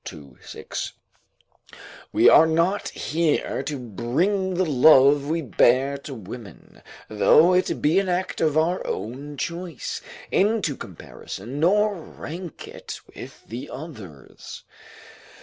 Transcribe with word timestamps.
2, 0.05 0.35
6.] 0.43 0.93
We 2.11 2.27
are 2.27 2.47
not 2.47 2.89
here 2.89 3.61
to 3.61 3.77
bring 3.77 4.55
the 4.55 4.65
love 4.65 5.29
we 5.29 5.43
bear 5.43 5.95
to 5.99 6.15
women, 6.15 6.81
though 7.07 7.53
it 7.53 7.83
be 7.83 7.99
an 7.99 8.09
act 8.09 8.41
of 8.41 8.57
our 8.57 8.81
own 8.87 9.37
choice, 9.37 10.01
into 10.31 10.75
comparison, 10.75 11.59
nor 11.59 11.93
rank 12.01 12.67
it 12.67 12.99
with 13.13 13.45
the 13.45 13.69
others. 13.71 14.63